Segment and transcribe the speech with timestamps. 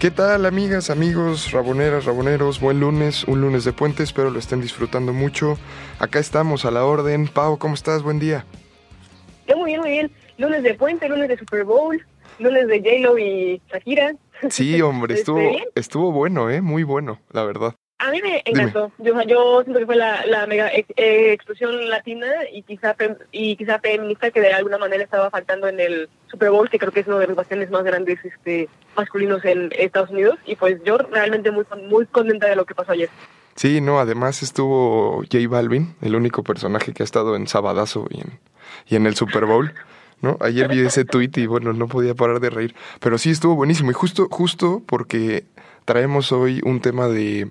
[0.00, 2.58] ¿Qué tal amigas, amigos, raboneras, raboneros?
[2.58, 5.58] Buen lunes, un lunes de puente, espero lo estén disfrutando mucho.
[5.98, 7.28] Acá estamos a la orden.
[7.28, 8.02] Pau, ¿cómo estás?
[8.02, 8.46] Buen día.
[9.54, 10.10] Muy bien, muy bien.
[10.38, 12.02] Lunes de puente, lunes de Super Bowl,
[12.38, 14.14] lunes de J-Lo y Shakira.
[14.48, 16.62] Sí, hombre, Este, estuvo, estuvo bueno, ¿eh?
[16.62, 17.74] Muy bueno, la verdad.
[18.02, 18.90] A mí me encantó.
[18.98, 23.18] Yo, yo siento que fue la, la mega ex- eh, explosión latina y quizá fem-
[23.30, 26.92] y quizá feminista que de alguna manera estaba faltando en el Super Bowl, que creo
[26.92, 30.38] que es uno de los bastiones más grandes este masculinos en Estados Unidos.
[30.46, 33.10] Y pues yo realmente muy muy contenta de lo que pasó ayer.
[33.54, 38.20] Sí, no, además estuvo J Balvin, el único personaje que ha estado en Sabadazo y
[38.22, 38.38] en,
[38.86, 39.74] y en el Super Bowl,
[40.22, 40.38] ¿no?
[40.40, 42.74] Ayer vi ese tweet y bueno, no podía parar de reír.
[43.00, 43.90] Pero sí estuvo buenísimo.
[43.90, 45.44] Y justo, justo porque
[45.84, 47.50] traemos hoy un tema de.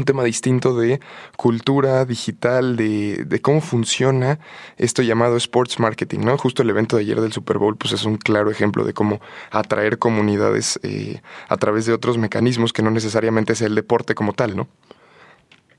[0.00, 0.98] Un tema distinto de
[1.36, 4.38] cultura digital, de, de cómo funciona
[4.78, 6.38] esto llamado sports marketing, ¿no?
[6.38, 9.20] Justo el evento de ayer del Super Bowl, pues es un claro ejemplo de cómo
[9.50, 14.32] atraer comunidades eh, a través de otros mecanismos que no necesariamente es el deporte como
[14.32, 14.68] tal, ¿no?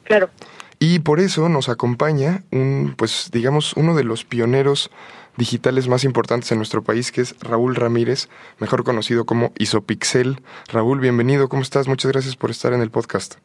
[0.03, 0.29] Claro.
[0.77, 4.91] Y por eso nos acompaña un, pues digamos, uno de los pioneros
[5.35, 10.43] digitales más importantes en nuestro país, que es Raúl Ramírez, mejor conocido como Isopixel.
[10.67, 11.87] Raúl, bienvenido, ¿cómo estás?
[11.87, 13.37] Muchas gracias por estar en el podcast.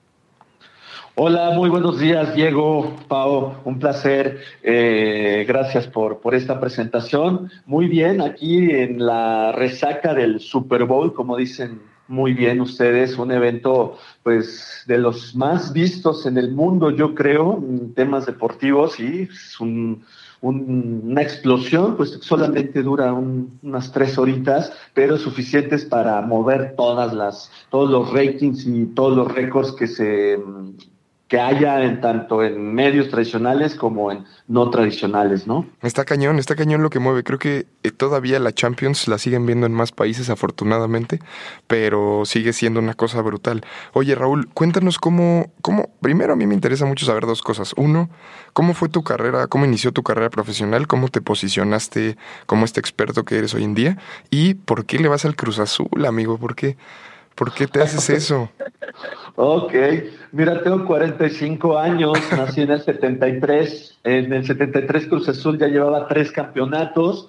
[1.19, 4.39] Hola, muy buenos días, Diego, Pau, un placer.
[4.62, 7.50] Eh, gracias por, por esta presentación.
[7.64, 13.33] Muy bien, aquí en la resaca del Super Bowl, como dicen muy bien ustedes, un
[13.33, 19.22] evento pues de los más vistos en el mundo, yo creo, en temas deportivos y
[19.22, 20.05] es un,
[20.42, 27.12] un- una explosión, pues solamente dura un- unas tres horitas, pero suficientes para mover todas
[27.15, 30.38] las, todos los ratings y todos los récords que se
[31.28, 35.66] que haya en tanto en medios tradicionales como en no tradicionales, ¿no?
[35.82, 37.25] Está cañón, está cañón lo que mueve.
[37.25, 41.19] Creo que eh, todavía la Champions la siguen viendo en más países, afortunadamente,
[41.66, 43.62] pero sigue siendo una cosa brutal.
[43.92, 47.72] Oye, Raúl, cuéntanos cómo, cómo, primero a mí me interesa mucho saber dos cosas.
[47.76, 48.08] Uno,
[48.53, 50.87] ¿cómo fue tu carrera, cómo inició tu carrera profesional?
[50.87, 52.16] ¿Cómo te posicionaste
[52.47, 53.98] como este experto que eres hoy en día?
[54.31, 56.38] ¿Y por qué le vas al Cruz Azul, amigo?
[56.38, 56.76] ¿Por qué,
[57.36, 58.50] por qué te haces eso?
[59.36, 59.74] Ok,
[60.32, 66.08] mira, tengo 45 años, nací en el 73, en el 73 Cruz Azul ya llevaba
[66.08, 67.28] tres campeonatos.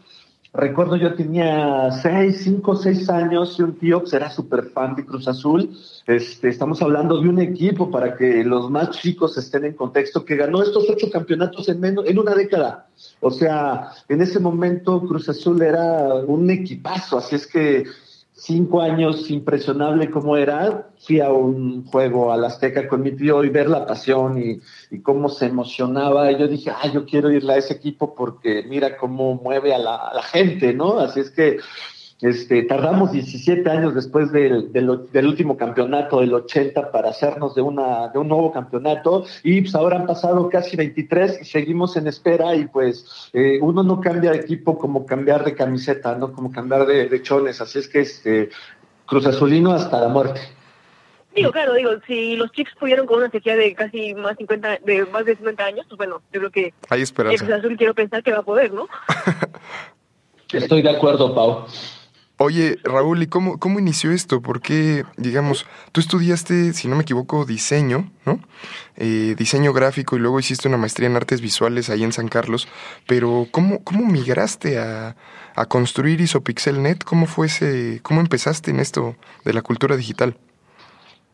[0.53, 5.05] Recuerdo yo tenía seis, cinco, seis años y un tío que era súper fan de
[5.05, 5.69] Cruz Azul.
[6.07, 10.37] Este, estamos hablando de un equipo para que los más chicos estén en contexto que
[10.37, 12.87] ganó estos ocho campeonatos en menos en una década.
[13.19, 17.83] O sea, en ese momento Cruz Azul era un equipazo, así es que
[18.37, 23.49] cinco años impresionable como era, fui a un juego al Azteca con mi tío y
[23.49, 24.61] ver la pasión y,
[25.01, 26.31] cómo se emocionaba.
[26.31, 29.79] Y yo dije, ah, yo quiero irle a ese equipo porque mira cómo mueve a
[29.79, 30.99] la gente, ¿no?
[30.99, 31.57] Así es que
[32.21, 37.61] este, tardamos 17 años después del, del, del último campeonato del 80 para hacernos de,
[37.61, 42.07] una, de un nuevo campeonato y pues ahora han pasado casi 23 y seguimos en
[42.07, 46.33] espera y pues eh, uno no cambia de equipo como cambiar de camiseta, ¿no?
[46.33, 48.49] Como cambiar de, de chones, así es que este,
[49.05, 50.41] Cruz Azulino hasta la muerte.
[51.35, 55.05] Digo, claro, digo, si los Chiefs pudieron con una sequía de casi más 50, de
[55.05, 57.45] más de 50 años, pues bueno, yo creo que Hay el esperanza.
[57.45, 58.87] Cruz Azul quiero pensar que va a poder, ¿no?
[60.51, 61.67] Estoy de acuerdo, Pau.
[62.39, 64.43] Oye, Raúl, ¿y cómo, cómo inició esto?
[64.43, 68.39] Porque, digamos, tú estudiaste, si no me equivoco, diseño, ¿no?
[68.95, 72.67] Eh, diseño gráfico y luego hiciste una maestría en artes visuales ahí en San Carlos,
[73.07, 75.15] pero ¿cómo, cómo migraste a,
[75.55, 77.03] a construir IsoPixelNet?
[77.03, 80.37] ¿Cómo fue ese, cómo empezaste en esto de la cultura digital?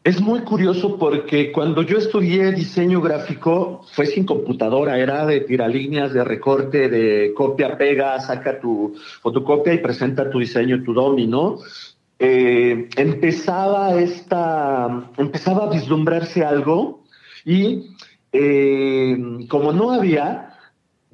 [0.03, 6.11] Es muy curioso porque cuando yo estudié diseño gráfico fue sin computadora, era de tiralíneas,
[6.11, 11.59] de recorte, de copia, pega, saca tu fotocopia y presenta tu diseño, tu domi, ¿no?
[12.19, 17.03] Eh, empezaba esta, empezaba a vislumbrarse algo
[17.45, 17.91] y
[18.33, 19.17] eh,
[19.47, 20.49] como no había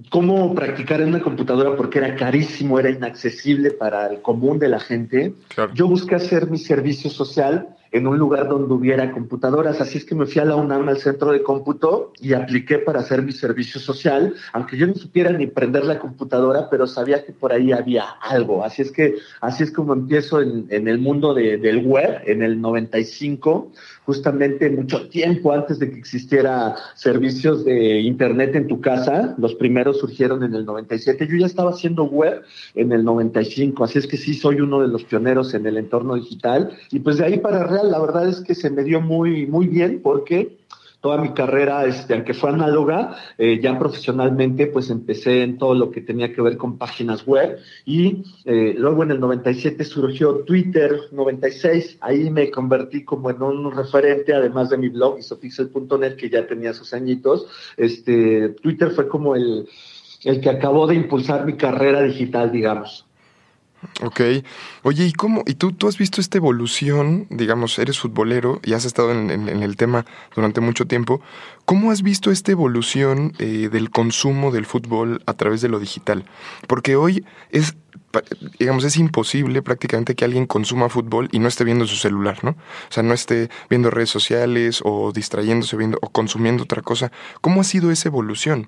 [0.10, 4.80] cómo practicar en una computadora porque era carísimo, era inaccesible para el común de la
[4.80, 5.74] gente, Claro.
[5.76, 9.82] yo busqué hacer mi servicio social en un lugar donde hubiera computadoras.
[9.82, 13.00] Así es que me fui a la UNAM, al centro de cómputo, y apliqué para
[13.00, 17.32] hacer mi servicio social, aunque yo no supiera ni prender la computadora, pero sabía que
[17.32, 18.64] por ahí había algo.
[18.64, 22.44] Así es que así es como empiezo en, en el mundo de, del web, en
[22.44, 23.72] el 95
[24.10, 29.36] justamente mucho tiempo antes de que existiera servicios de internet en tu casa.
[29.38, 31.28] Los primeros surgieron en el 97.
[31.30, 32.42] Yo ya estaba haciendo web
[32.74, 36.16] en el 95, así es que sí soy uno de los pioneros en el entorno
[36.16, 36.72] digital.
[36.90, 40.02] Y pues de ahí para la verdad es que se me dio muy, muy bien
[40.02, 40.58] porque
[41.02, 45.92] toda mi carrera, este, aunque fue análoga, eh, ya profesionalmente, pues empecé en todo lo
[45.92, 50.94] que tenía que ver con páginas web y eh, luego en el 97 surgió Twitter,
[51.12, 56.46] 96, ahí me convertí como en un referente, además de mi blog, isopixel.net, que ya
[56.46, 57.48] tenía sus añitos,
[57.78, 59.70] este, Twitter fue como el,
[60.26, 63.09] el que acabó de impulsar mi carrera digital, digamos.
[64.02, 64.22] Ok.
[64.84, 65.44] Oye, ¿y cómo?
[65.46, 67.28] ¿Y tú, tú has visto esta evolución?
[67.30, 70.06] Digamos, eres futbolero y has estado en, el tema
[70.36, 71.22] durante mucho tiempo.
[71.66, 76.26] ¿Cómo has visto esta evolución eh, del consumo del fútbol a través de lo digital?
[76.68, 77.76] Porque hoy es,
[78.58, 82.52] digamos, es imposible prácticamente que alguien consuma fútbol y no esté viendo su celular, ¿no?
[82.52, 87.12] O sea, no esté viendo redes sociales o distrayéndose viendo o consumiendo otra cosa.
[87.40, 88.68] ¿Cómo ha sido esa evolución?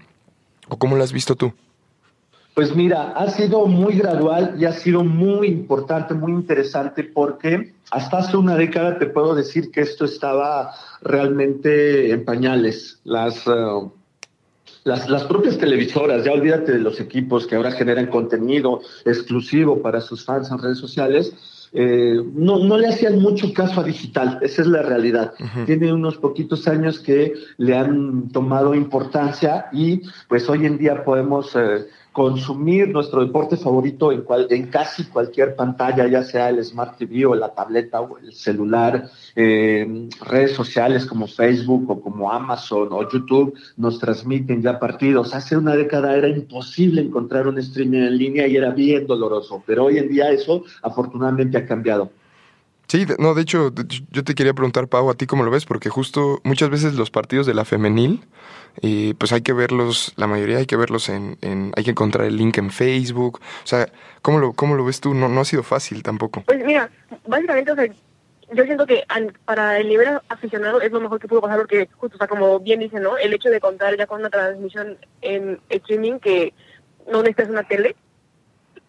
[0.70, 1.54] ¿O cómo la has visto tú?
[2.54, 8.18] Pues mira, ha sido muy gradual y ha sido muy importante, muy interesante porque hasta
[8.18, 13.00] hace una década te puedo decir que esto estaba realmente en pañales.
[13.06, 13.92] Las, uh,
[14.84, 20.02] las, las, propias televisoras, ya olvídate de los equipos que ahora generan contenido exclusivo para
[20.02, 21.34] sus fans en redes sociales,
[21.74, 25.34] eh, no, no le hacían mucho caso a digital, esa es la realidad.
[25.66, 31.56] Tiene unos poquitos años que le han tomado importancia y pues hoy en día podemos...
[31.56, 36.98] Eh, consumir nuestro deporte favorito en, cual, en casi cualquier pantalla, ya sea el Smart
[36.98, 42.90] TV o la tableta o el celular, eh, redes sociales como Facebook o como Amazon
[42.92, 45.34] o YouTube nos transmiten ya partidos.
[45.34, 49.86] Hace una década era imposible encontrar un streaming en línea y era bien doloroso, pero
[49.86, 52.12] hoy en día eso afortunadamente ha cambiado.
[52.92, 53.72] Sí, no, de hecho,
[54.12, 57.10] yo te quería preguntar, Pau, a ti cómo lo ves, porque justo muchas veces los
[57.10, 58.20] partidos de la femenil,
[58.80, 62.28] y pues hay que verlos, la mayoría hay que verlos en, en, hay que encontrar
[62.28, 63.88] el link en Facebook, o sea,
[64.22, 65.14] ¿cómo lo, cómo lo ves tú?
[65.14, 66.44] No, no ha sido fácil tampoco.
[66.46, 66.90] Pues mira,
[67.28, 67.88] básicamente, o sea,
[68.54, 69.04] yo siento que
[69.46, 72.60] para el nivel aficionado es lo mejor que pudo pasar porque justo, o sea, como
[72.60, 73.18] bien dice, ¿no?
[73.18, 76.54] El hecho de contar ya con una transmisión en streaming que
[77.10, 77.96] no necesitas una tele,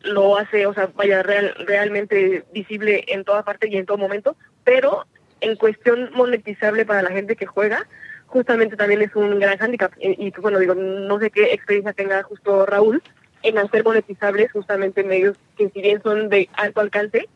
[0.00, 4.37] lo hace, o sea, vaya real, realmente visible en toda parte y en todo momento,
[4.64, 5.06] pero
[5.40, 7.87] en cuestión monetizable para la gente que juega,
[8.32, 9.93] justamente también es un gran hándicap.
[10.00, 13.02] Y, pues, bueno, digo, no sé qué experiencia tenga justo Raúl
[13.43, 17.29] en hacer monetizables justamente medios que si bien son de alto alcance,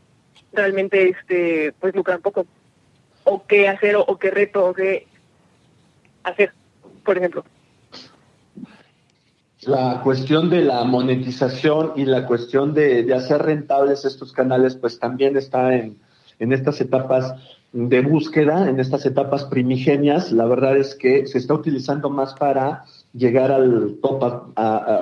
[0.52, 2.46] realmente este pues lucran poco.
[3.24, 5.06] O qué hacer o qué reto o qué
[6.24, 6.52] hacer,
[7.04, 7.44] por ejemplo
[9.66, 15.36] la cuestión de la monetización y la cuestión de, hacer rentables estos canales, pues también
[15.36, 15.98] está en,
[16.38, 17.34] en estas etapas
[17.72, 20.32] de búsqueda, en estas etapas primigenias.
[20.32, 24.22] La verdad es que se está utilizando más para llegar al top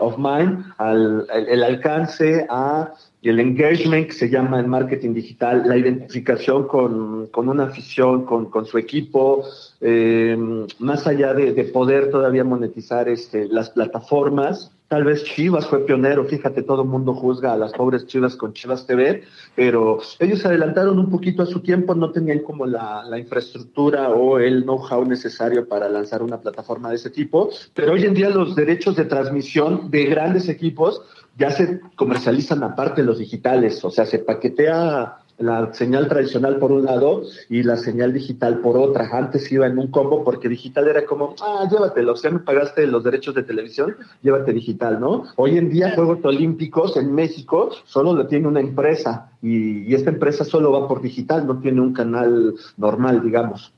[0.00, 5.76] of, mind, al el alcance, a el engagement que se llama en marketing digital, la
[5.76, 9.44] identificación con, con una afición, con, con su equipo,
[9.86, 10.34] eh,
[10.78, 14.72] más allá de, de, poder todavía monetizar este, las plataformas.
[14.88, 18.54] Tal vez Chivas fue pionero, fíjate, todo el mundo juzga a las pobres Chivas con
[18.54, 23.18] Chivas TV, pero ellos se adelantaron un poquito a su tiempo, no tenían como la
[23.18, 28.14] infraestructura o el know-how necesario para lanzar una plataforma de ese tipo, pero hoy en
[28.14, 31.02] día los derechos de transmisión de grandes equipos
[31.36, 36.84] ya se comercializan aparte los digitales, o sea, se paquetea la señal tradicional por un
[36.84, 39.08] lado y la señal digital por otra.
[39.12, 42.86] Antes iba en un combo porque digital era como, ah, llévatelo, o sea, me pagaste
[42.86, 45.24] los derechos de televisión, llévate digital, ¿no?
[45.36, 50.10] Hoy en día Juegos Olímpicos en México solo lo tiene una empresa y, y esta
[50.10, 53.73] empresa solo va por digital, no tiene un canal normal, digamos.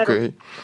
[0.00, 0.10] Ok.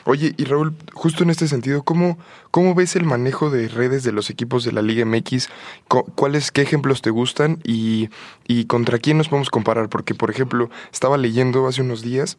[0.04, 2.18] Oye, y Raúl, justo en este sentido, ¿cómo,
[2.50, 5.48] ¿cómo ves el manejo de redes de los equipos de la Liga MX?
[5.86, 8.10] ¿Cuáles, qué ejemplos te gustan y,
[8.46, 9.88] y contra quién nos podemos comparar?
[9.88, 12.38] Porque, por ejemplo, estaba leyendo hace unos días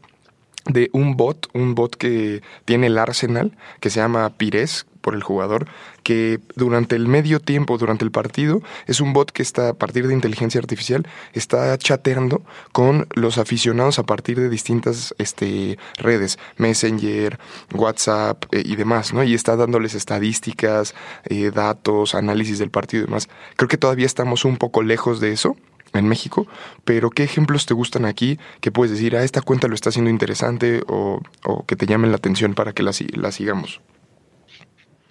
[0.65, 5.23] de un bot, un bot que tiene el Arsenal, que se llama Pires, por el
[5.23, 5.67] jugador,
[6.03, 10.07] que durante el medio tiempo, durante el partido, es un bot que está a partir
[10.07, 17.39] de inteligencia artificial, está chateando con los aficionados a partir de distintas este, redes, Messenger,
[17.73, 19.23] WhatsApp eh, y demás, ¿no?
[19.23, 20.93] Y está dándoles estadísticas,
[21.25, 23.29] eh, datos, análisis del partido y demás.
[23.55, 25.55] Creo que todavía estamos un poco lejos de eso,
[25.93, 26.47] en México,
[26.85, 29.89] pero ¿qué ejemplos te gustan aquí que puedes decir, a ah, esta cuenta lo está
[29.89, 31.21] haciendo interesante o,
[31.67, 33.81] que te llamen la atención para que la, sigamos?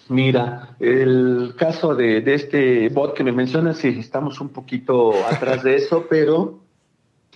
[0.07, 5.63] Mira, el caso de, de, este bot que me mencionas, sí, estamos un poquito atrás
[5.63, 6.59] de eso, pero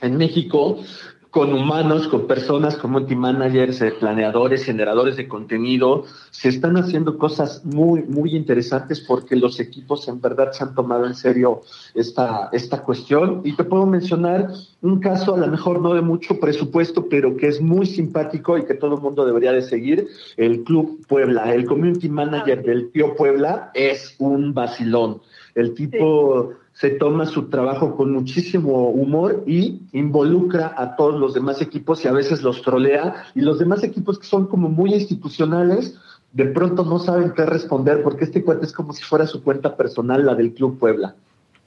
[0.02, 0.80] en México
[1.34, 6.04] con humanos, con personas, con multimanagers, eh, planeadores, generadores de contenido.
[6.30, 11.08] Se están haciendo cosas muy, muy interesantes porque los equipos en verdad se han tomado
[11.08, 11.64] en serio
[11.96, 13.42] esta, esta cuestión.
[13.44, 14.50] Y te puedo mencionar
[14.84, 18.66] un caso, a lo mejor no de mucho presupuesto, pero que es muy simpático y
[18.66, 21.52] que todo el mundo debería de seguir, el Club Puebla.
[21.52, 25.20] El community manager ah, del Tío Puebla es un vacilón.
[25.56, 31.62] El tipo se toma su trabajo con muchísimo humor y involucra a todos los demás
[31.62, 33.26] equipos y a veces los trolea.
[33.36, 35.96] Y los demás equipos que son como muy institucionales,
[36.32, 39.78] de pronto no saben qué responder porque este cuate es como si fuera su cuenta
[39.78, 41.16] personal, la del Club Puebla.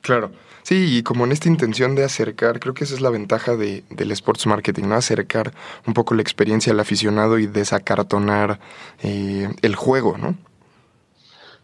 [0.03, 0.31] Claro.
[0.65, 3.85] Sí, y como en esta intención de acercar, creo que esa es la ventaja de,
[3.91, 4.97] del sports marketing, ¿no?
[4.97, 5.53] Acercar
[5.87, 8.59] un poco la experiencia al aficionado y desacartonar
[9.05, 10.35] eh, el juego, ¿no?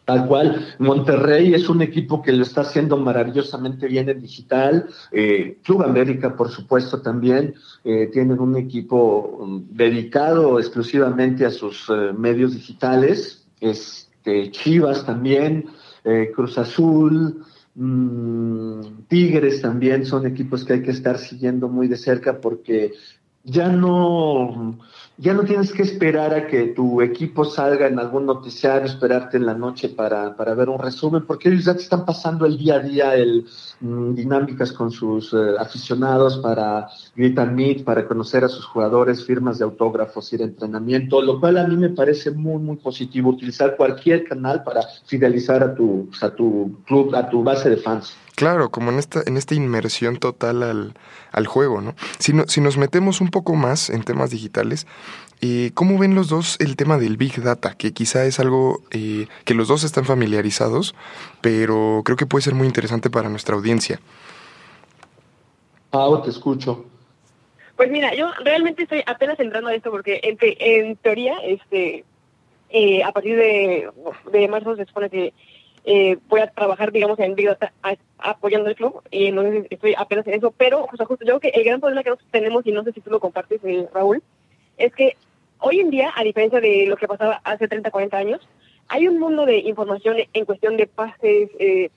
[0.05, 4.87] Tal cual, Monterrey es un equipo que lo está haciendo maravillosamente bien en digital.
[5.13, 7.55] Eh, Club América, por supuesto, también
[7.85, 13.47] eh, tienen un equipo um, dedicado exclusivamente a sus eh, medios digitales.
[13.61, 15.67] Este, Chivas también,
[16.35, 17.45] Cruz Azul,
[17.77, 22.93] mm, Tigres también son equipos que hay que estar siguiendo muy de cerca porque
[23.45, 24.79] ya no
[25.19, 29.47] ya no tienes que esperar a que tu equipo salga en algún noticiario, esperarte en
[29.47, 32.77] la noche para, para ver un resumen, porque ellos ya te están pasando el día
[32.77, 33.47] a día el,
[33.81, 39.59] mm, dinámicas con sus eh, aficionados para gritar meet, para conocer a sus jugadores, firmas
[39.59, 43.77] de autógrafos, ir a entrenamiento, lo cual a mí me parece muy, muy positivo, utilizar
[43.77, 48.17] cualquier canal para fidelizar a tu, a tu club, a tu base de fans.
[48.43, 50.95] Claro, como en esta, en esta inmersión total al,
[51.31, 51.95] al juego, ¿no?
[52.19, 54.89] Si, no, si nos metemos un poco más en temas digitales,
[55.41, 57.77] eh, ¿cómo ven los dos el tema del Big Data?
[57.77, 60.97] Que quizá es algo eh, que los dos están familiarizados,
[61.41, 64.01] pero creo que puede ser muy interesante para nuestra audiencia.
[65.91, 66.85] Pau, te escucho.
[67.77, 72.05] Pues mira, yo realmente estoy apenas entrando a esto porque en, en teoría, este,
[72.71, 73.89] eh, a partir de,
[74.33, 75.33] de marzo se supone que
[75.85, 77.49] eh, voy a trabajar, digamos, en Big
[78.19, 80.53] apoyando el club y entonces estoy apenas en eso.
[80.57, 82.85] Pero, o sea, justo yo creo que el gran problema que nosotros tenemos, y no
[82.85, 84.23] sé si tú lo compartes, eh, Raúl,
[84.77, 85.17] es que
[85.59, 88.49] hoy en día, a diferencia de lo que pasaba hace 30, 40 años,
[88.89, 91.91] hay un mundo de información en cuestión de pases, eh,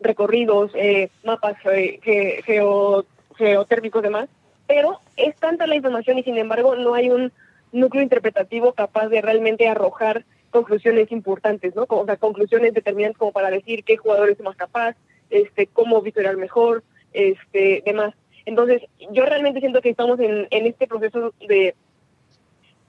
[0.00, 3.04] recorridos, eh, mapas ge geo
[3.36, 4.28] geotérmicos demás,
[4.66, 7.32] pero es tanta la información y sin embargo no hay un
[7.72, 11.86] núcleo interpretativo capaz de realmente arrojar conclusiones importantes, ¿no?
[11.88, 14.96] O sea, conclusiones determinantes como para decir qué jugador es más capaz,
[15.30, 18.14] este, cómo visualizar mejor, este, demás.
[18.44, 21.74] Entonces, yo realmente siento que estamos en, este proceso de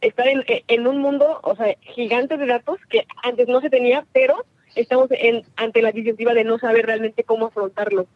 [0.01, 4.05] estar en, en un mundo, o sea, gigante de datos que antes no se tenía,
[4.11, 8.07] pero estamos en, ante la disyuntiva de no saber realmente cómo afrontarlo.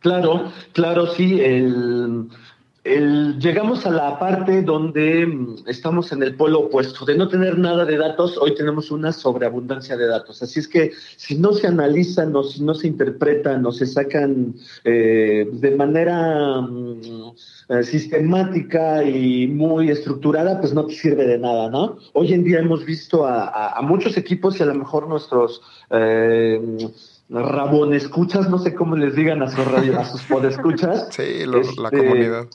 [0.00, 1.40] Claro, claro, sí.
[1.40, 2.28] El,
[2.84, 7.04] llegamos a la parte donde mm, estamos en el polo opuesto.
[7.04, 10.42] De no tener nada de datos, hoy tenemos una sobreabundancia de datos.
[10.42, 14.54] Así es que si no se analizan o si no se interpretan o se sacan
[14.84, 17.32] eh, de manera mm,
[17.70, 21.96] eh, sistemática y muy estructurada, pues no te sirve de nada, ¿no?
[22.12, 25.62] Hoy en día hemos visto a, muchos equipos y a lo mejor nuestros...
[25.90, 26.60] Eh,
[27.30, 31.08] Rabón escuchas, no sé cómo les digan a sus radio, a sus podescuchas.
[31.10, 32.46] Sí, la este, comunidad.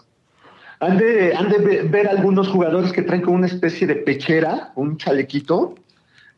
[0.81, 4.98] Han de, han de ver algunos jugadores que traen como una especie de pechera, un
[4.98, 5.75] chalequito.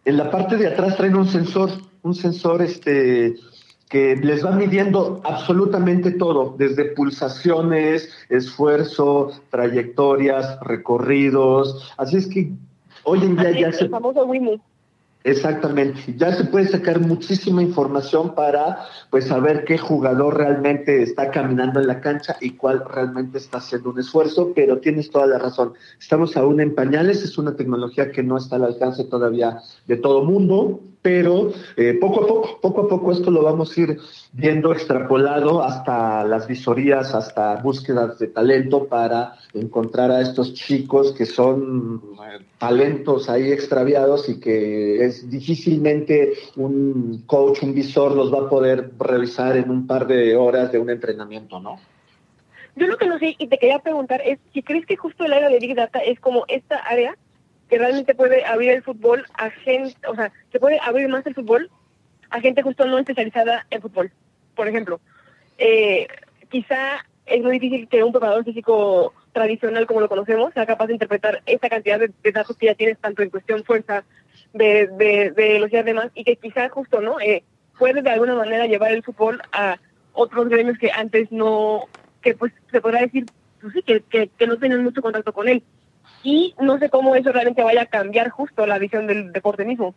[0.04, 1.70] En la parte de atrás traen un sensor,
[2.02, 3.36] un sensor este,
[3.92, 11.94] que les va midiendo absolutamente todo, desde pulsaciones, esfuerzo, trayectorias, recorridos.
[11.98, 12.52] Así es que
[13.04, 13.84] hoy en día ya se...
[13.84, 14.60] El famoso Wimu.
[15.24, 21.80] Exactamente, ya se puede sacar muchísima información para pues saber qué jugador realmente está caminando
[21.80, 25.74] en la cancha y cuál realmente está haciendo un esfuerzo, pero tienes toda la razón.
[26.00, 30.24] Estamos aún en pañales, es una tecnología que no está al alcance todavía de todo
[30.24, 33.98] mundo, pero eh, poco a poco, poco a poco esto lo vamos a ir
[34.34, 41.26] viendo extrapolado hasta las visorías, hasta búsquedas de talento para encontrar a estos chicos que
[41.26, 48.46] son eh, talentos ahí extraviados y que es difícilmente un coach, un visor los va
[48.46, 51.80] a poder revisar en un par de horas de un entrenamiento, ¿no?
[52.76, 55.34] Yo lo que no sé y te quería preguntar es si crees que justo el
[55.34, 57.18] área de Big Data es como esta área
[57.72, 61.34] que realmente puede abrir el fútbol a gente, o sea, se puede abrir más el
[61.34, 61.72] fútbol
[62.30, 64.12] a gente justo no especializada en fútbol.
[64.56, 65.00] Por ejemplo,
[65.58, 66.06] eh,
[66.50, 70.94] quizá es muy difícil que un preparador físico tradicional como lo conocemos sea capaz de
[70.94, 74.04] interpretar esta cantidad de, de datos que ya tienes tanto en cuestión fuerza,
[74.52, 77.22] de, de, de velocidad y demás, y que quizá justo, ¿no?
[77.22, 77.42] Eh,
[77.80, 79.80] puede de alguna manera llevar el fútbol a
[80.12, 81.86] otros gremios que antes no,
[82.22, 83.28] que pues se podrá decir,
[83.62, 85.64] pues sí, que, que, que no tienen mucho contacto con él.
[86.24, 89.96] Y no sé cómo eso realmente vaya a cambiar justo la visión del deporte mismo.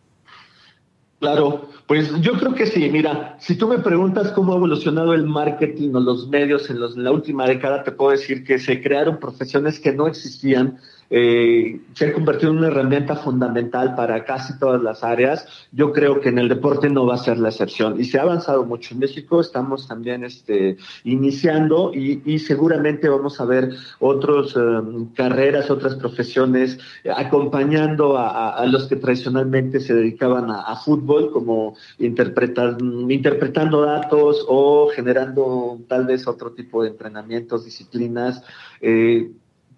[1.19, 2.89] Claro, pues yo creo que sí.
[2.91, 6.95] Mira, si tú me preguntas cómo ha evolucionado el marketing o los medios en, los,
[6.97, 10.77] en la última década, te puedo decir que se crearon profesiones que no existían
[11.09, 15.47] eh, se ha convertido en una herramienta fundamental para casi todas las áreas.
[15.71, 18.23] Yo creo que en el deporte no va a ser la excepción y se ha
[18.23, 18.93] avanzado mucho.
[18.93, 23.69] En México estamos también este, iniciando y, seguramente vamos a ver
[23.99, 31.31] otras um, carreras, otras profesiones eh, acompañando a, los que tradicionalmente se dedicaban a, fútbol,
[31.31, 38.43] como interpretando datos o generando tal vez otro tipo de entrenamientos, disciplinas.
[38.81, 39.31] Eh,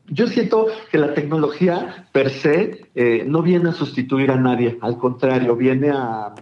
[0.10, 4.98] yo siento que la tecnología per se eh, no viene a sustituir a nadie, al
[4.98, 6.34] contrario, viene a,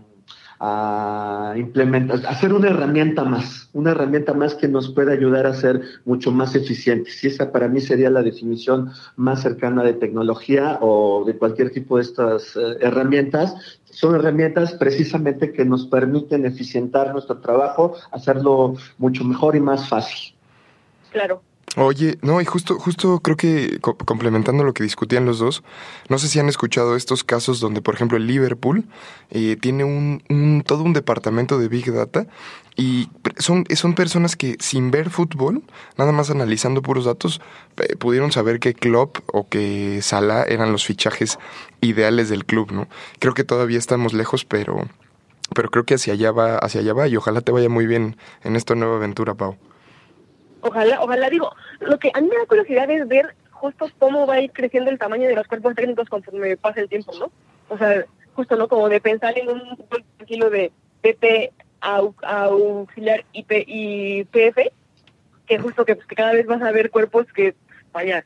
[1.57, 5.81] implementar, a ser una herramienta más, una herramienta más que nos puede ayudar a ser
[6.05, 7.23] mucho más eficientes.
[7.23, 11.97] Y esa para mí sería la definición más cercana de tecnología o de cualquier tipo
[11.97, 13.79] de estas eh, herramientas.
[13.83, 20.33] Son herramientas precisamente que nos permiten eficientar nuestro trabajo, hacerlo mucho mejor y más fácil.
[21.11, 21.41] Claro.
[21.77, 25.61] Oye, no, y justo, justo creo que co complementando lo que discutían los dos,
[26.07, 28.85] no sé si han escuchado estos casos donde, por ejemplo, el Liverpool
[29.29, 32.27] eh, tiene un, un, todo un departamento de Big Data
[32.77, 35.63] y son, son personas que sin ver fútbol,
[35.97, 37.41] nada más analizando puros datos,
[37.99, 41.39] pudieron saber que Klopp o que Salah eran los fichajes
[41.81, 42.87] ideales del club, ¿no?
[43.19, 44.87] Creo que todavía estamos lejos, pero,
[45.53, 48.15] pero creo que hacia allá va, hacia allá va y ojalá te vaya muy bien
[48.43, 49.57] en esta nueva aventura, Pau.
[50.67, 54.35] Ojalá, ojalá digo, lo que a mí me da curiosidad es ver justo cómo va
[54.35, 57.31] a ir creciendo el tamaño de los cuerpos técnicos conforme pase el tiempo, ¿no?
[57.69, 58.03] O sea,
[58.33, 58.67] justo, ¿no?
[58.67, 59.77] Como de pensar en un
[60.25, 64.71] kilo de PP, au, auxiliar y, P, y PF,
[65.45, 67.53] que justo que, pues, que cada vez vas a ver cuerpos que,
[67.93, 68.25] vaya,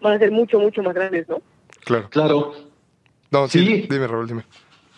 [0.00, 1.42] van a ser mucho, mucho más grandes, ¿no?
[1.84, 2.08] Claro.
[2.08, 2.54] Claro.
[3.30, 3.86] No, sí, sí.
[3.90, 4.44] dime, Raúl, dime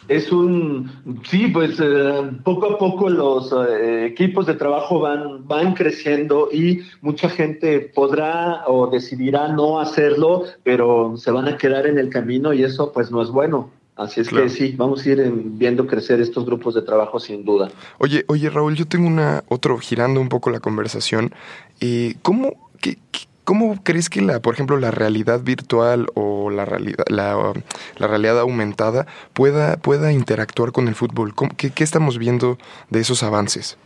[0.09, 5.75] es un sí pues eh, poco a poco los eh, equipos de trabajo van van
[5.75, 11.99] creciendo y mucha gente podrá o decidirá no hacerlo pero se van a quedar en
[11.99, 14.45] el camino y eso pues no es bueno Así es claro.
[14.45, 17.69] que sí, vamos a ir viendo crecer estos grupos de trabajo sin duda.
[17.99, 21.35] Oye, oye Raúl, yo tengo una otro girando un poco la conversación.
[21.81, 26.67] Eh, ¿Cómo qué, qué ¿Cómo crees que la, por ejemplo, la realidad virtual o la
[26.67, 27.55] realidad, la,
[27.99, 31.33] realidad aumentada pueda, pueda interactuar con el fútbol?
[31.57, 32.59] Qué, ¿Qué, estamos viendo
[32.91, 33.79] de esos avances?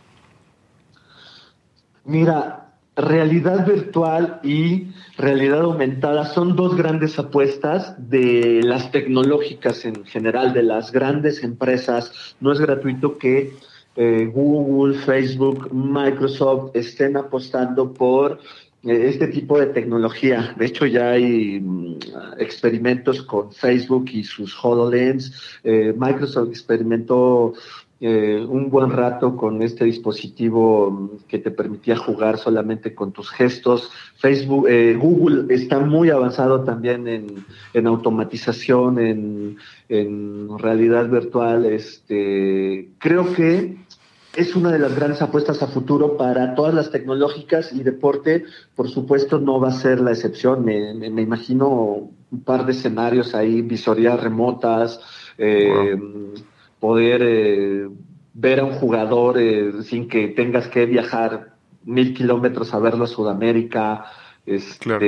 [2.03, 10.51] Mira, realidad virtual y realidad aumentada son dos grandes apuestas de las tecnológicas en general,
[10.51, 12.35] de las grandes empresas.
[12.41, 13.53] No es gratuito que
[13.95, 18.39] eh, Google, Facebook, Microsoft estén apostando por
[18.83, 20.53] este tipo de tecnología.
[20.57, 21.99] De hecho, ya hay mm,
[22.37, 25.59] experimentos con Facebook y sus HoloLens.
[25.63, 27.53] Eh, Microsoft experimentó
[28.01, 33.29] eh, un buen rato con este dispositivo mm, que te permitía jugar solamente con tus
[33.29, 33.89] gestos.
[34.17, 41.65] Facebook, eh, Google está muy avanzado también en, en automatización, en, en, realidad virtual.
[41.65, 43.77] Este, creo que
[44.35, 48.89] es una de las grandes apuestas a futuro para todas las tecnológicas y deporte, por
[48.89, 50.65] supuesto, no va a ser la excepción.
[50.65, 54.99] Me, me, me imagino un par de escenarios ahí, visorías remotas,
[55.37, 56.33] eh, wow.
[56.79, 57.89] poder eh,
[58.33, 61.53] ver a un jugador eh, sin que tengas que viajar
[61.85, 64.05] mil kilómetros a verlo a Sudamérica.
[64.45, 65.05] Este, claro.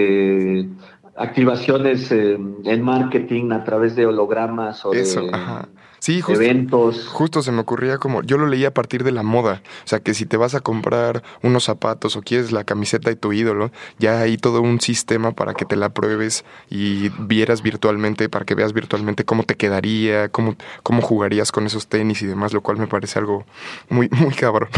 [1.16, 5.70] Activaciones en marketing a través de hologramas o Eso, de ajá.
[6.06, 7.08] Sí, justo, eventos.
[7.08, 10.02] Justo se me ocurría como, yo lo leí a partir de la moda, o sea
[10.02, 13.72] que si te vas a comprar unos zapatos o quieres la camiseta de tu ídolo,
[13.98, 18.54] ya hay todo un sistema para que te la pruebes y vieras virtualmente, para que
[18.54, 22.78] veas virtualmente cómo te quedaría, cómo, cómo jugarías con esos tenis y demás, lo cual
[22.78, 23.44] me parece algo
[23.90, 24.70] muy, muy cabrón.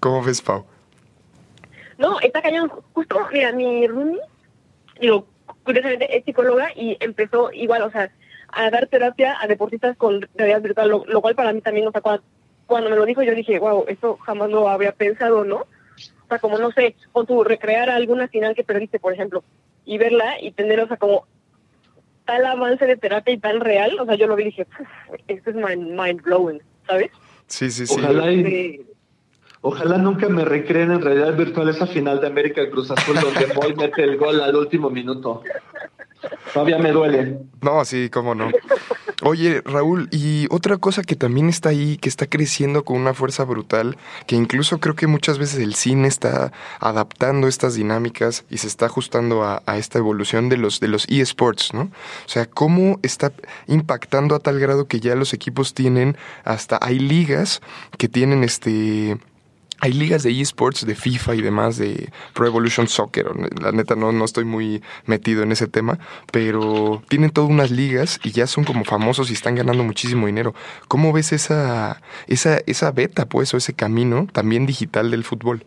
[0.00, 0.64] ¿Cómo ves, Pau?
[1.98, 2.72] No, está cañón.
[2.94, 4.20] Justo, mira, mi roomie,
[4.98, 5.26] digo,
[5.64, 8.10] curiosamente es psicóloga y empezó igual, o sea,
[8.48, 11.92] a dar terapia a deportistas con realidad virtual, lo, lo cual para mí también, o
[11.92, 12.22] sea, cuando,
[12.66, 15.56] cuando, me lo dijo yo dije, wow, eso jamás lo había pensado, ¿no?
[15.56, 19.42] O sea, como, no sé, con tu recrear alguna final que perdiste, por ejemplo,
[19.84, 21.26] y verla y tener, o sea, como
[22.24, 24.66] tal avance de terapia y tan real, o sea, yo lo vi y dije,
[25.26, 27.10] esto es mind, mind blowing, ¿sabes?
[27.46, 27.94] Sí, sí, sí.
[27.98, 28.86] Ojalá y,
[29.62, 33.74] Ojalá nunca me recreen en realidad virtual esa final de América Cruz Azul donde Boy
[33.74, 35.42] mete el gol al último minuto.
[36.52, 37.38] Todavía me duele.
[37.60, 38.50] No, sí, cómo no.
[39.22, 43.44] Oye, Raúl, y otra cosa que también está ahí, que está creciendo con una fuerza
[43.44, 48.66] brutal, que incluso creo que muchas veces el cine está adaptando estas dinámicas y se
[48.66, 51.82] está ajustando a, a esta evolución de los, de los eSports, ¿no?
[51.82, 53.30] O sea, cómo está
[53.66, 57.60] impactando a tal grado que ya los equipos tienen hasta, hay ligas
[57.98, 59.18] que tienen este
[59.80, 63.26] hay ligas de esports, de FIFA y demás, de Pro Evolution Soccer.
[63.60, 65.98] La neta no, no estoy muy metido en ese tema,
[66.30, 70.54] pero tienen todas unas ligas y ya son como famosos y están ganando muchísimo dinero.
[70.88, 75.64] ¿Cómo ves esa, esa, esa beta, pues, o ese camino también digital del fútbol?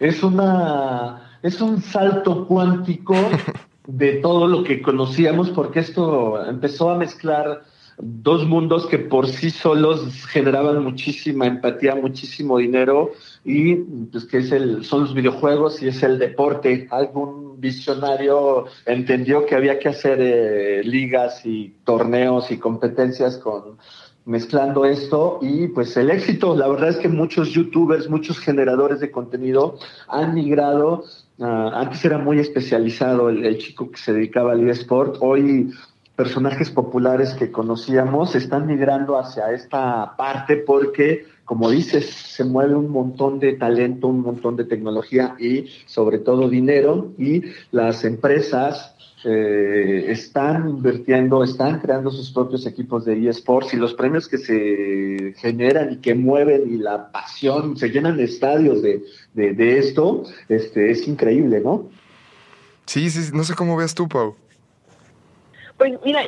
[0.00, 3.14] Es una, es un salto cuántico
[3.86, 7.64] de todo lo que conocíamos, porque esto empezó a mezclar
[8.02, 13.12] dos mundos que por sí solos generaban muchísima empatía, muchísimo dinero
[13.44, 16.88] y pues que es el, son los videojuegos y es el deporte.
[16.90, 23.78] Algún visionario entendió que había que hacer eh, ligas y torneos y competencias con
[24.24, 29.10] mezclando esto y pues el éxito, la verdad es que muchos youtubers, muchos generadores de
[29.10, 31.04] contenido han migrado,
[31.38, 35.72] uh, antes era muy especializado el, el, chico que se dedicaba al eSport, hoy
[36.16, 42.90] personajes populares que conocíamos están migrando hacia esta parte porque, como dices, se mueve un
[42.90, 48.94] montón de talento, un montón de tecnología y sobre todo dinero y las empresas
[49.24, 55.34] eh, están invirtiendo, están creando sus propios equipos de eSports y los premios que se
[55.38, 61.06] generan y que mueven y la pasión, se llenan estadios de, de, esto, este, es
[61.06, 61.88] increíble, ¿no?
[62.86, 64.34] Sí, sí, no sé cómo veas tú, Pau.
[65.76, 66.22] Pues mira,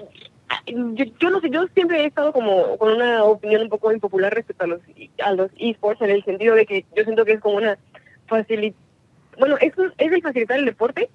[0.66, 4.32] yo, yo, no sé, yo siempre he estado como con una opinión un poco impopular
[4.32, 4.80] respecto a los
[5.22, 7.78] a los esports en el sentido de que yo siento que es como una
[8.26, 8.74] facilidad,
[9.38, 11.10] bueno, es, un, es el facilitar el deporte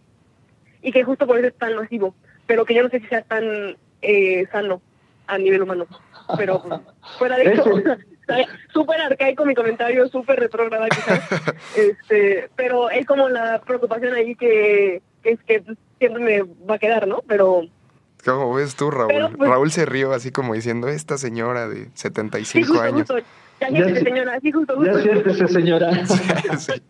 [0.82, 2.16] y que justo por eso es tan masivo,
[2.48, 4.82] pero que yo no sé si sea tan eh, sano
[5.28, 5.88] a nivel humano,
[6.38, 6.82] pero pues,
[7.18, 7.64] fuera de eso,
[8.74, 11.22] súper arcaico mi comentario, súper retrógrada quizás,
[11.76, 15.64] este, pero es como la preocupación ahí que, que es que
[15.98, 17.22] siempre me va a quedar, ¿no?
[17.28, 17.64] Pero
[18.26, 19.08] ¿Cómo ves tú, Raúl?
[19.08, 23.08] Pero, pues, Raúl se rió así como diciendo, esta señora de 75 sí, justo, años.
[23.08, 23.18] Justo.
[23.62, 24.92] Ya siéntese, señora, sí, justo, justo.
[24.98, 26.06] Ya siéntese, señora.
[26.08, 26.18] sí,
[26.58, 26.74] sí.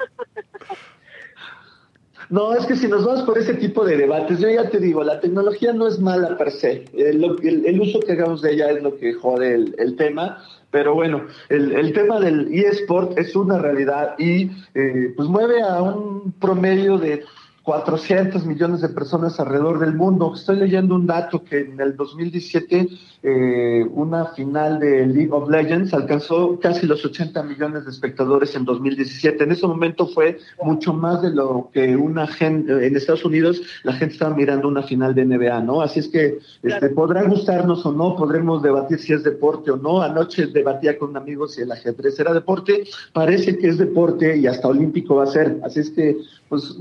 [2.30, 5.04] No, es que si nos vamos por ese tipo de debates, yo ya te digo,
[5.04, 6.86] la tecnología no es mala per se.
[6.94, 10.44] El, el, el uso que hagamos de ella es lo que jode el, el tema.
[10.70, 15.82] Pero bueno, el, el, tema del eSport es una realidad y eh, pues mueve a
[15.82, 17.24] un promedio de
[17.70, 20.34] 400 millones de personas alrededor del mundo.
[20.34, 22.88] Estoy leyendo un dato que en el 2017
[23.22, 28.66] eh, una final de League of Legends alcanzó casi los 80 millones de espectadores en
[28.66, 29.44] 2017.
[29.44, 33.94] En ese momento fue mucho más de lo que una gente en Estados Unidos la
[33.94, 35.84] gente estaba mirando una final de NBA, ¿no?
[35.84, 40.02] Así es que este, podrá gustarnos o no, podremos debatir si es deporte o no.
[40.02, 42.86] Anoche debatía con un amigo si el ajedrez era deporte.
[43.14, 45.60] Parece que es deporte y hasta olímpico va a ser.
[45.64, 46.80] Así es que, pues.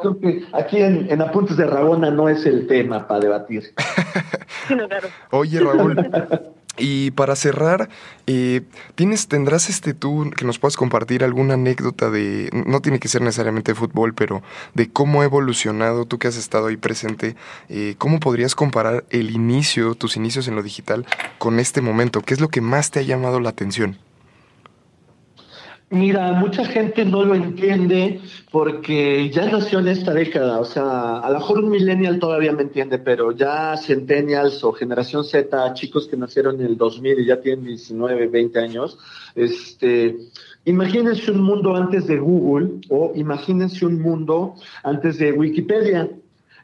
[0.00, 3.74] Creo que aquí en, en, Apuntes de Rabona no es el tema para debatir.
[4.68, 5.08] Sí, no, claro.
[5.30, 5.96] Oye, Raúl.
[6.78, 7.90] Y para cerrar,
[8.26, 8.62] eh,
[8.94, 13.20] ¿tienes, tendrás este tú que nos puedas compartir alguna anécdota de, no tiene que ser
[13.20, 14.42] necesariamente de fútbol, pero
[14.72, 17.36] de cómo ha evolucionado, tú que has estado ahí presente,
[17.68, 21.04] eh, cómo podrías comparar el inicio, tus inicios en lo digital,
[21.36, 22.22] con este momento?
[22.22, 23.98] ¿Qué es lo que más te ha llamado la atención?
[25.92, 28.18] Mira, mucha gente no lo entiende
[28.50, 32.62] porque ya nació en esta década, o sea, a lo mejor un millennial todavía me
[32.62, 37.42] entiende, pero ya centennials o generación Z, chicos que nacieron en el 2000 y ya
[37.42, 38.98] tienen 19, 20 años,
[39.34, 40.16] este,
[40.64, 46.08] imagínense un mundo antes de Google o imagínense un mundo antes de Wikipedia.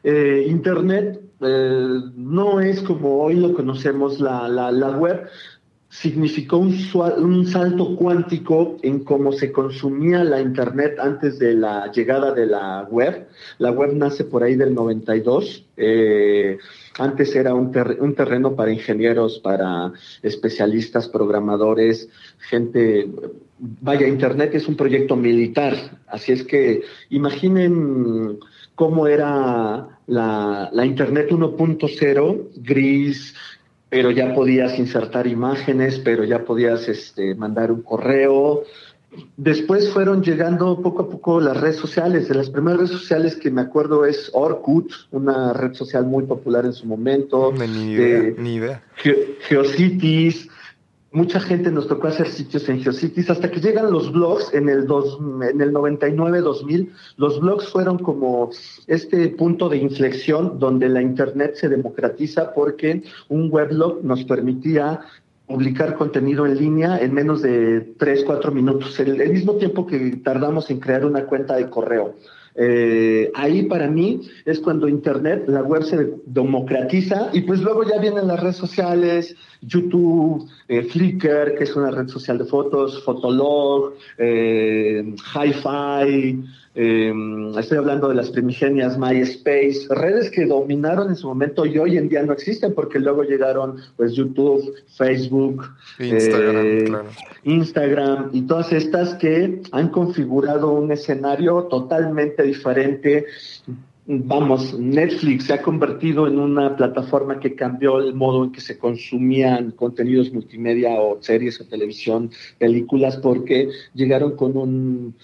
[0.03, 5.27] Eh, Internet eh, no es como hoy lo conocemos la, la, la web,
[5.89, 6.77] significó un,
[7.17, 12.87] un, salto cuántico en cómo se consumía la Internet antes de la llegada de la
[12.91, 13.27] web.
[13.57, 15.65] La web nace por ahí del 92.
[15.77, 16.59] Eh,
[16.99, 23.09] antes era un, ter un, terreno para ingenieros, para especialistas, programadores, gente...
[23.81, 25.75] Vaya, Internet es un proyecto militar.
[26.07, 28.39] Así es que imaginen
[28.75, 33.35] cómo era la, la Internet 1.0, gris,
[33.89, 38.63] pero ya podías insertar imágenes, pero ya podías este, mandar un correo.
[39.37, 42.29] Después fueron llegando poco a poco las redes sociales.
[42.29, 46.65] De las primeras redes sociales que me acuerdo es Orkut, una red social muy popular
[46.65, 47.51] en su momento.
[47.51, 48.19] Ni idea.
[48.19, 48.83] Eh, ni idea.
[48.97, 50.47] Ge Geocities.
[51.11, 54.85] Mucha gente nos tocó hacer sitios en Geocities hasta que llegan los blogs en el,
[54.85, 56.89] dos, en el 99-2000.
[57.17, 58.51] Los blogs fueron como
[58.87, 65.01] este punto de inflexión donde la Internet se democratiza porque un weblog nos permitía
[65.47, 70.17] publicar contenido en línea en menos de 3, 4 minutos, el, el mismo tiempo que
[70.23, 72.15] tardamos en crear una cuenta de correo.
[72.61, 77.99] Eh, ahí para mí es cuando Internet, la web se democratiza y pues luego ya
[77.99, 83.93] vienen las redes sociales, YouTube, eh, Flickr, que es una red social de fotos, Fotolog,
[84.17, 86.43] eh, Hi-Fi,
[86.75, 87.11] eh,
[87.57, 92.09] estoy hablando de las primigenias MySpace, redes que dominaron en su momento y hoy en
[92.09, 95.65] día no existen porque luego llegaron pues YouTube, Facebook,
[95.99, 97.09] Instagram, eh, claro.
[97.43, 103.25] Instagram y todas estas que han configurado un escenario totalmente diferente.
[104.11, 108.79] Vamos, Netflix se ha convertido en una plataforma que cambió el modo en que se
[108.79, 115.15] consumían contenidos multimedia o series o televisión, películas, porque llegaron con un,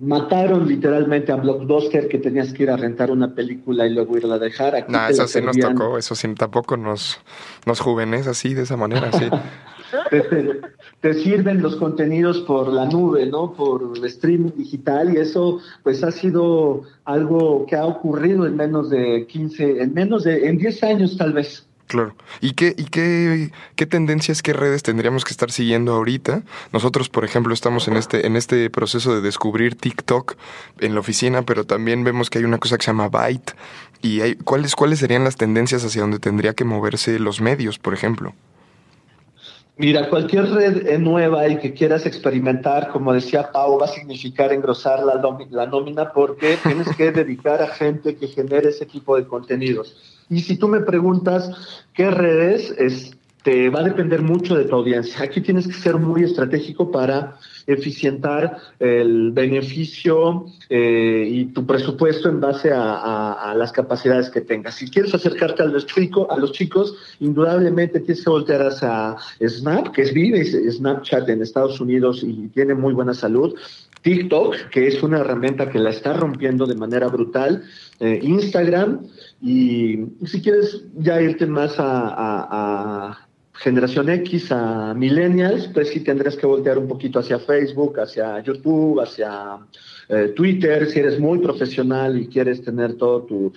[0.00, 4.34] mataron literalmente a Blockbuster que tenías que ir a rentar una película y luego irla
[4.34, 4.74] a dejar.
[4.74, 7.20] Aquí Nah, eso sí nos tocó, eso sí tampoco nos,
[7.66, 9.24] nos juvenes así, de esa manera, sí.
[10.08, 10.60] Te, te-
[11.02, 13.52] te sirven los contenidos por la nube, ¿no?
[13.52, 18.88] Por el streaming digital y eso pues ha sido algo que ha ocurrido en menos
[18.88, 21.66] de 15, en menos de, en 10 años tal vez.
[21.86, 22.14] Claro.
[22.40, 26.42] ¿Y qué, y qué, qué tendencias, qué redes tendríamos que estar siguiendo ahorita?
[26.72, 30.36] Nosotros, por ejemplo, estamos en este, en este proceso de descubrir TikTok
[30.80, 33.54] en la oficina, pero también vemos que hay una cosa que se llama Byte.
[34.00, 37.94] ¿Y hay, cuáles, cuáles serían las tendencias hacia donde tendría que moverse los medios, por
[37.94, 38.34] ejemplo?
[39.76, 45.00] Mira, cualquier red nueva y que quieras experimentar, como decía Pau, va a significar engrosar
[45.02, 50.21] la nómina porque tienes que dedicar a gente que genere ese tipo de contenidos.
[50.32, 51.50] Y si tú me preguntas
[51.92, 55.22] qué redes, este, va a depender mucho de tu audiencia.
[55.22, 62.40] Aquí tienes que ser muy estratégico para eficientar el beneficio eh, y tu presupuesto en
[62.40, 64.76] base a, las capacidades que tengas.
[64.76, 69.16] Si quieres acercarte a los, chico, a los chicos, indudablemente tienes que voltear hacia
[69.46, 73.54] Snap, que es vive Snapchat en Estados Unidos y tiene muy buena salud.
[74.02, 77.62] TikTok, que es una herramienta que la está rompiendo de manera brutal,
[78.04, 79.06] eh, Instagram,
[79.40, 86.36] y si quieres ya irte más a, a- generación X, a millennials, pues sí tendrás
[86.36, 89.58] que voltear un poquito hacia Facebook, hacia YouTube, hacia
[90.14, 93.52] eh, Twitter, si eres muy profesional y quieres tener todo tu,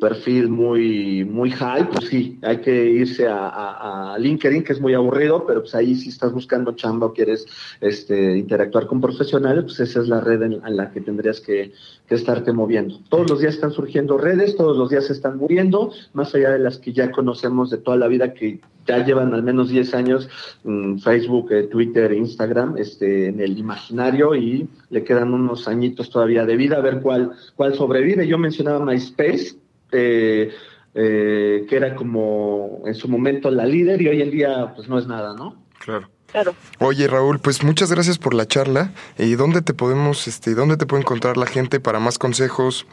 [0.00, 5.46] perfil muy, muy high, pues sí, hay que irse a, LinkedIn, que es muy aburrido,
[5.46, 7.46] pero pues ahí si estás buscando chamba o quieres
[7.80, 11.72] este, interactuar con profesionales, pues esa es la red en, la que tendrías que,
[12.08, 12.98] estarte moviendo.
[13.08, 16.58] Todos los días están surgiendo redes, todos los días se están muriendo, más allá de
[16.58, 20.28] las que ya conocemos de toda la vida, que ya llevan al menos 10 años,
[20.64, 26.44] mm, Facebook, eh, Twitter, Instagram, este, en el imaginario y le quedan unos añitos todavía
[26.44, 28.26] de vida, a ver cuál, cuál sobrevive.
[28.26, 29.56] Yo mencionaba MySpace,
[29.92, 30.52] eh,
[30.94, 34.98] eh, que era como en su momento la líder y hoy en día pues no
[34.98, 35.56] es nada, ¿no?
[35.78, 36.08] Claro.
[36.30, 36.54] Claro.
[36.78, 38.92] Oye, Raúl, pues muchas gracias por la charla.
[39.16, 42.86] ¿Y dónde te podemos, este, dónde te puede encontrar la gente para más consejos?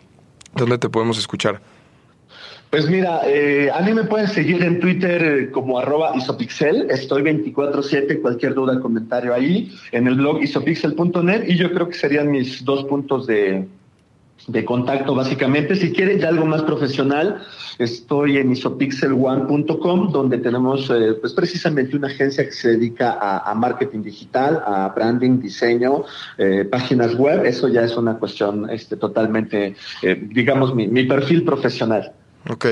[0.55, 1.61] ¿Dónde te podemos escuchar?
[2.75, 7.21] Pues mira, eh, a mí me pueden seguir en Twitter eh, como arroba isopixel, estoy
[7.21, 12.65] 24/7, cualquier duda, comentario ahí, en el blog isopixel.net y yo creo que serían mis
[12.65, 13.65] dos puntos de,
[14.47, 15.77] de contacto básicamente.
[15.77, 17.45] Si quieren ya algo más profesional,
[17.79, 23.55] estoy en isopixelone.com donde tenemos eh, pues precisamente una agencia que se dedica a, a
[23.55, 26.03] marketing digital, a branding, diseño,
[26.37, 27.45] eh, páginas web.
[27.45, 32.11] Eso ya es una cuestión este, totalmente, eh, digamos, mi, mi perfil profesional.
[32.49, 32.65] Ok,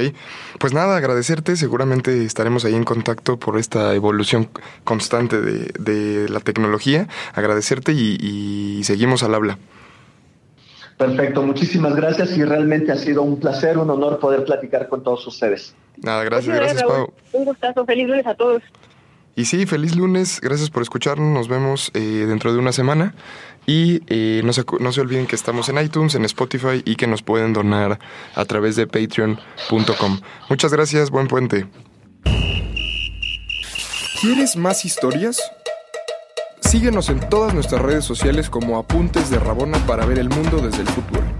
[0.59, 1.55] pues nada, agradecerte.
[1.55, 4.49] Seguramente estaremos ahí en contacto por esta evolución
[4.83, 7.07] constante de, de la tecnología.
[7.33, 9.57] Agradecerte y, y seguimos al habla.
[10.97, 15.25] Perfecto, muchísimas gracias y realmente ha sido un placer, un honor poder platicar con todos
[15.25, 15.75] ustedes.
[15.97, 16.83] Nada, gracias, gracias.
[16.83, 17.11] Pau.
[17.31, 17.85] Un gustazo.
[17.85, 18.61] Feliz lunes a todos.
[19.35, 21.33] Y sí, feliz lunes, gracias por escucharnos.
[21.33, 23.15] Nos vemos eh, dentro de una semana.
[23.65, 27.07] Y eh, no, se, no se olviden que estamos en iTunes, en Spotify y que
[27.07, 27.99] nos pueden donar
[28.35, 30.19] a través de patreon.com.
[30.49, 31.67] Muchas gracias, buen puente.
[34.21, 35.41] ¿Quieres más historias?
[36.61, 40.81] Síguenos en todas nuestras redes sociales como Apuntes de Rabona para ver el mundo desde
[40.81, 41.32] el futuro.